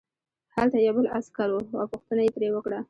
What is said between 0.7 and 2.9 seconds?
یو بل عسکر و او پوښتنه یې ترې وکړه